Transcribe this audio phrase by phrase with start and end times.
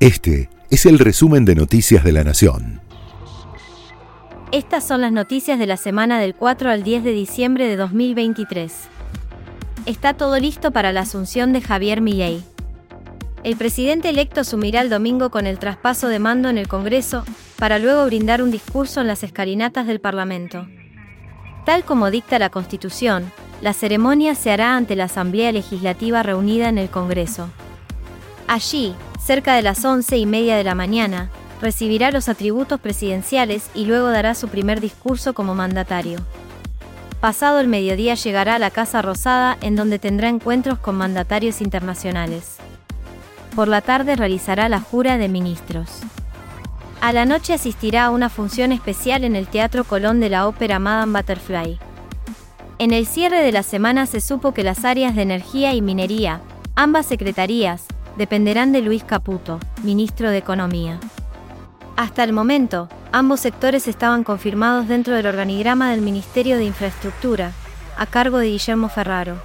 [0.00, 2.80] Este es el resumen de Noticias de la Nación.
[4.50, 8.72] Estas son las noticias de la semana del 4 al 10 de diciembre de 2023.
[9.84, 12.42] Está todo listo para la asunción de Javier Milei.
[13.44, 17.22] El presidente electo asumirá el domingo con el traspaso de mando en el Congreso,
[17.58, 20.66] para luego brindar un discurso en las escalinatas del Parlamento.
[21.66, 23.30] Tal como dicta la Constitución,
[23.60, 27.50] la ceremonia se hará ante la Asamblea Legislativa reunida en el Congreso.
[28.46, 31.30] Allí, cerca de las once y media de la mañana,
[31.60, 36.20] recibirá los atributos presidenciales y luego dará su primer discurso como mandatario.
[37.20, 42.56] Pasado el mediodía llegará a la Casa Rosada en donde tendrá encuentros con mandatarios internacionales.
[43.54, 46.00] Por la tarde realizará la jura de ministros.
[47.02, 50.78] A la noche asistirá a una función especial en el Teatro Colón de la ópera
[50.78, 51.78] Madame Butterfly.
[52.78, 56.40] En el cierre de la semana se supo que las áreas de energía y minería,
[56.74, 57.84] ambas secretarías,
[58.16, 60.98] dependerán de Luis Caputo, ministro de Economía.
[61.96, 67.52] Hasta el momento, ambos sectores estaban confirmados dentro del organigrama del Ministerio de Infraestructura,
[67.96, 69.36] a cargo de Guillermo Ferraro.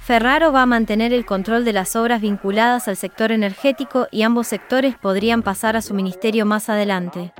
[0.00, 4.48] Ferraro va a mantener el control de las obras vinculadas al sector energético y ambos
[4.48, 7.32] sectores podrían pasar a su ministerio más adelante.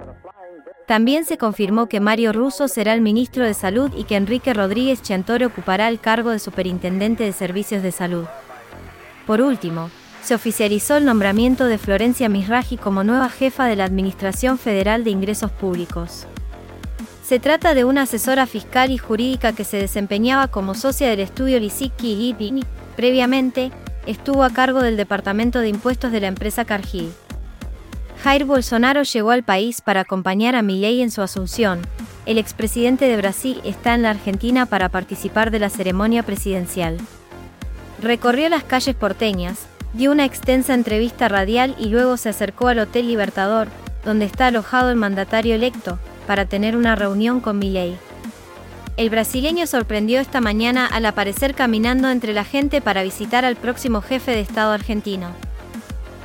[0.86, 5.02] También se confirmó que Mario Russo será el ministro de Salud y que Enrique Rodríguez
[5.02, 8.26] Chantore ocupará el cargo de superintendente de servicios de salud.
[9.26, 9.90] Por último,
[10.22, 15.10] se oficializó el nombramiento de Florencia Misraji como nueva jefa de la Administración Federal de
[15.10, 16.26] Ingresos Públicos.
[17.24, 21.58] Se trata de una asesora fiscal y jurídica que se desempeñaba como socia del estudio
[21.58, 22.64] Lisicki y
[22.96, 23.72] previamente
[24.06, 27.12] estuvo a cargo del Departamento de Impuestos de la empresa Cargill.
[28.22, 31.80] Jair Bolsonaro llegó al país para acompañar a Milei en su asunción.
[32.26, 36.98] El expresidente de Brasil está en la Argentina para participar de la ceremonia presidencial.
[38.00, 43.08] Recorrió las calles porteñas, dio una extensa entrevista radial y luego se acercó al Hotel
[43.08, 43.68] Libertador,
[44.04, 47.96] donde está alojado el mandatario electo, para tener una reunión con Milei.
[48.96, 54.02] El brasileño sorprendió esta mañana al aparecer caminando entre la gente para visitar al próximo
[54.02, 55.28] jefe de Estado argentino.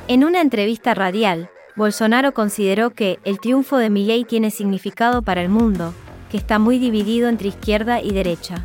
[0.06, 5.48] En una entrevista radial, Bolsonaro consideró que el triunfo de Milei tiene significado para el
[5.48, 5.94] mundo,
[6.30, 8.64] que está muy dividido entre izquierda y derecha.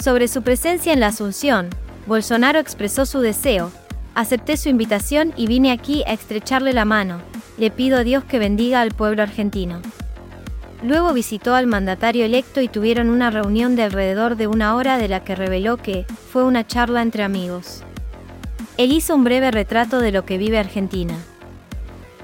[0.00, 1.70] Sobre su presencia en la Asunción,
[2.06, 3.72] Bolsonaro expresó su deseo,
[4.14, 7.20] Acepté su invitación y vine aquí a estrecharle la mano.
[7.56, 9.80] Le pido a Dios que bendiga al pueblo argentino.
[10.82, 15.08] Luego visitó al mandatario electo y tuvieron una reunión de alrededor de una hora de
[15.08, 17.84] la que reveló que fue una charla entre amigos.
[18.76, 21.14] Él hizo un breve retrato de lo que vive Argentina.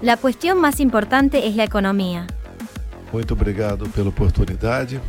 [0.02, 2.26] La cuestión más importante es la economía.
[3.12, 5.00] Muito obrigado pela oportunidade.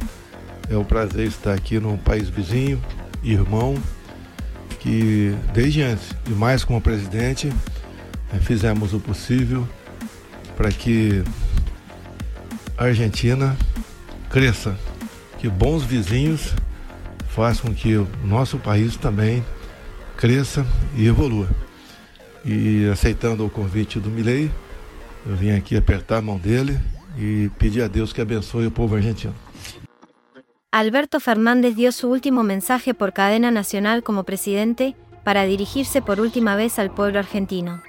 [0.70, 2.80] É um prazer estar aqui num país vizinho,
[3.24, 3.76] irmão,
[4.80, 7.52] que desde antes e mais como presidente
[8.34, 9.68] eh, fizemos o possível
[10.56, 11.24] para que
[12.78, 13.56] a Argentina
[14.30, 14.78] cresça,
[15.38, 16.54] que bons vizinhos
[17.30, 19.44] façam com que o nosso país também
[20.18, 20.66] cresça
[20.96, 21.48] e evolua.
[22.44, 24.52] E aceitando o convite do Milei,
[25.26, 26.80] eu vim aqui apertar a mão dele
[27.18, 29.36] e pedir a Deus que abençoe o povo argentino.
[30.72, 36.56] Alberto Fernández dio su último mensaje por cadena nacional como presidente para dirigirse por última
[36.56, 37.82] vez al pueblo argentino.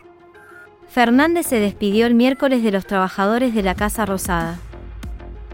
[0.89, 4.59] Fernández se despidió el miércoles de los trabajadores de la Casa Rosada.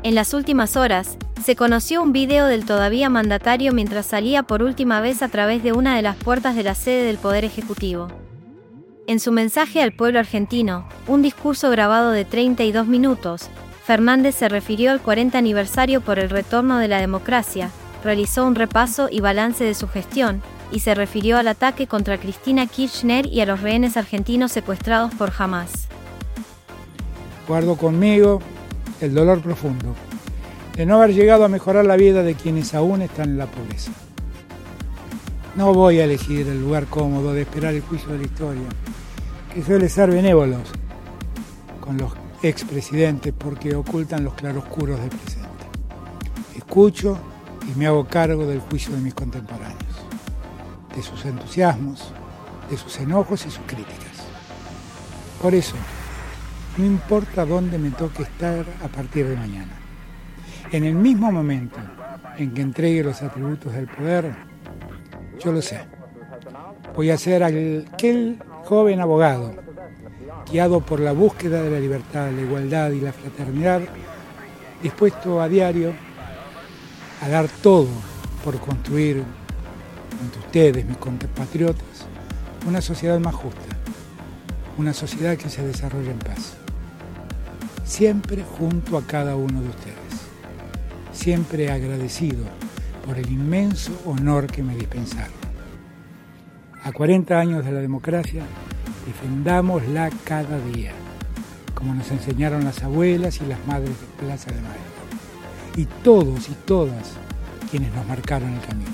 [0.05, 5.01] En las últimas horas, se conoció un video del todavía mandatario mientras salía por última
[5.01, 8.07] vez a través de una de las puertas de la sede del Poder Ejecutivo.
[9.09, 13.51] En su mensaje al pueblo argentino, un discurso grabado de 32 minutos,
[13.87, 17.71] Fernández se refirió al 40 aniversario por el retorno de la democracia,
[18.03, 20.43] realizó un repaso y balance de su gestión,
[20.73, 25.31] y se refirió al ataque contra Cristina Kirchner y a los rehenes argentinos secuestrados por
[25.39, 25.87] Hamas.
[27.47, 28.41] Guardo conmigo
[29.01, 29.95] el dolor profundo
[30.75, 33.93] de no haber llegado a mejorar la vida de quienes aún están en la pobreza.
[35.55, 38.69] No voy a elegir el lugar cómodo de esperar el juicio de la historia,
[39.55, 40.73] que suele ser benévolos
[41.81, 45.47] con los expresidentes porque ocultan los claroscuros del presente.
[46.57, 47.19] Escucho
[47.71, 50.07] y me hago cargo del juicio de mis contemporáneos,
[50.95, 52.13] de sus entusiasmos,
[52.71, 54.27] de sus enojos y sus críticas.
[55.41, 55.77] Por eso,
[56.77, 59.73] no importa dónde me toque estar a partir de mañana.
[60.73, 61.79] En el mismo momento
[62.39, 64.35] en que entregue los atributos del poder,
[65.43, 65.81] yo lo sé.
[66.95, 69.66] Voy a ser aquel joven abogado
[70.57, 73.83] guiado por la búsqueda de la libertad, la igualdad y la fraternidad,
[74.83, 75.93] dispuesto a diario
[77.21, 77.89] a dar todo
[78.43, 79.23] por construir
[80.19, 82.07] entre ustedes, mis compatriotas,
[82.67, 83.77] una sociedad más justa,
[84.79, 86.55] una sociedad que se desarrolle en paz.
[87.85, 90.15] Siempre junto a cada uno de ustedes.
[91.13, 92.47] Siempre agradecido
[93.05, 95.37] por el inmenso honor que me dispensaron.
[96.83, 98.43] A 40 años de la democracia,
[99.07, 100.93] defendámosla cada día,
[101.75, 105.77] como nos enseñaron las abuelas y las madres de Plaza de Mayo.
[105.77, 107.13] Y todos y todas
[107.71, 108.91] quienes nos marcaron el camino.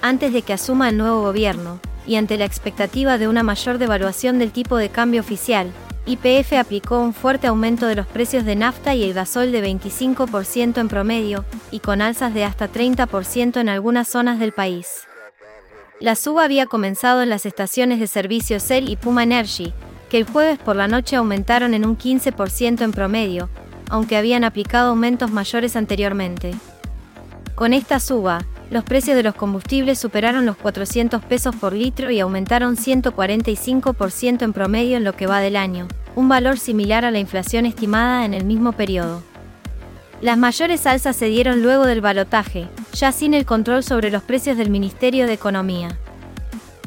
[0.00, 4.38] Antes de que asuma el nuevo gobierno, y ante la expectativa de una mayor devaluación
[4.38, 5.70] del tipo de cambio oficial,
[6.04, 10.80] YPF aplicó un fuerte aumento de los precios de nafta y el gasol de 25%
[10.80, 15.06] en promedio, y con alzas de hasta 30% en algunas zonas del país.
[16.00, 19.72] La suba había comenzado en las estaciones de servicio Cell y Puma Energy,
[20.10, 23.48] que el jueves por la noche aumentaron en un 15% en promedio,
[23.88, 26.54] aunque habían aplicado aumentos mayores anteriormente.
[27.54, 32.20] Con esta suba, los precios de los combustibles superaron los 400 pesos por litro y
[32.20, 37.18] aumentaron 145% en promedio en lo que va del año, un valor similar a la
[37.18, 39.22] inflación estimada en el mismo periodo.
[40.22, 44.56] Las mayores alzas se dieron luego del balotaje, ya sin el control sobre los precios
[44.56, 45.98] del Ministerio de Economía.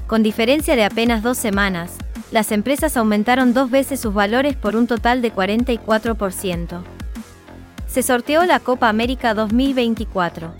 [0.07, 1.97] Con diferencia de apenas dos semanas,
[2.31, 6.81] las empresas aumentaron dos veces sus valores por un total de 44%.
[7.87, 10.53] Se sorteó la Copa América 2024.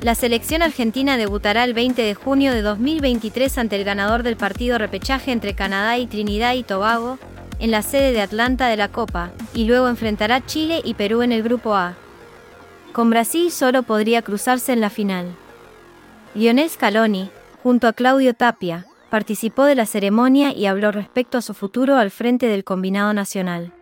[0.00, 4.78] La selección argentina debutará el 20 de junio de 2023 ante el ganador del partido
[4.78, 7.18] repechaje entre Canadá y Trinidad y Tobago,
[7.58, 11.32] en la sede de Atlanta de la Copa, y luego enfrentará Chile y Perú en
[11.32, 11.94] el Grupo A.
[12.92, 15.34] Con Brasil solo podría cruzarse en la final.
[16.34, 17.30] Lionel Scaloni,
[17.62, 22.10] junto a Claudio Tapia, participó de la ceremonia y habló respecto a su futuro al
[22.10, 23.72] frente del combinado nacional.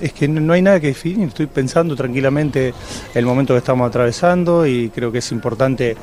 [0.00, 2.72] Es que no hay nada que definir, estoy pensando tranquilamente
[3.14, 5.96] el momento que estamos atravesando y creo que es importante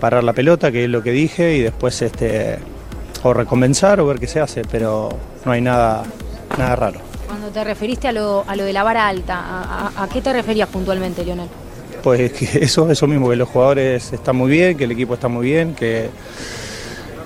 [0.00, 2.58] parar la pelota, que es lo que dije, y después este,
[3.28, 5.08] o recomenzar o ver qué se hace, pero
[5.44, 6.04] no hay nada,
[6.58, 7.00] nada raro.
[7.26, 10.32] Cuando te referiste a lo, a lo de la vara alta, ¿a, a qué te
[10.32, 11.48] referías puntualmente, Lionel?
[12.02, 15.28] Pues que eso, eso mismo, que los jugadores están muy bien, que el equipo está
[15.28, 16.10] muy bien, que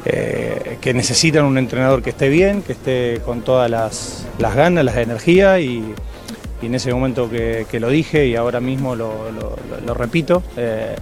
[0.07, 4.97] eh, que necesitan un entrenador que esté bien, que esté con todas las, ganas, las
[4.97, 5.95] energías y,
[6.63, 9.15] en ese momento que, lo dije y ahora mismo lo,
[9.95, 10.97] repito, eh,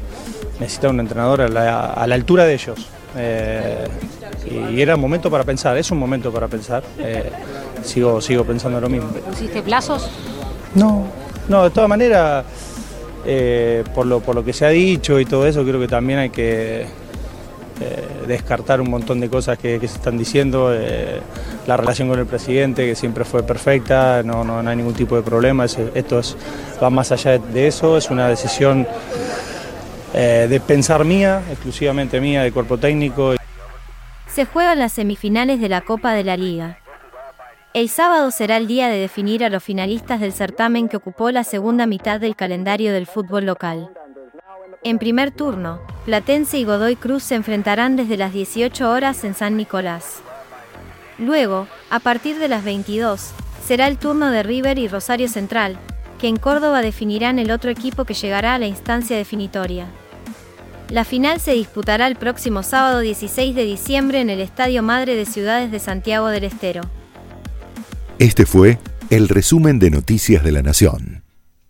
[0.59, 2.87] necesitan un entrenador a la, altura de ellos.
[3.19, 3.89] Eh,
[4.71, 6.83] y era un momento para pensar, es un momento para pensar.
[7.83, 9.09] sigo, sigo pensando lo mismo.
[9.09, 10.09] ¿Pusiste plazos?
[10.75, 11.05] No,
[11.49, 12.45] no, de todas maneras,
[13.95, 16.31] por, lo, por lo que se ha dicho y todo eso, creo que también hay
[16.31, 16.87] que
[17.81, 20.73] eh, descartar un montón de cosas que, se están diciendo.
[20.75, 21.21] Eh,
[21.67, 25.23] la relación con el presidente, que siempre fue perfecta, no, no, hay ningún tipo de
[25.23, 25.67] problema.
[25.67, 26.37] esto es,
[26.83, 28.87] va más allá de eso, es una decisión
[30.15, 33.35] eh, de pensar mía, exclusivamente mía, de cuerpo técnico.
[34.27, 36.79] Se juegan las semifinales de la Copa de la Liga.
[37.75, 41.45] El sábado será el día de definir a los finalistas del certamen que ocupó la
[41.45, 43.91] segunda mitad del calendario del fútbol local.
[44.83, 49.57] En primer turno, Platense y Godoy Cruz se enfrentarán desde las 18 horas en San
[49.57, 50.21] Nicolás.
[51.19, 53.33] Luego, a partir de las 22,
[53.65, 55.79] será el turno de River y Rosario Central,
[56.19, 59.87] que en Córdoba definirán el otro equipo que llegará a la instancia definitoria.
[60.91, 65.27] La final se disputará el próximo sábado 16 de diciembre en el Estadio Madre de
[65.27, 66.81] Ciudades de Santiago del Estero.
[68.19, 68.79] Este fue
[69.11, 71.28] el resumen de Noticias de la Nación.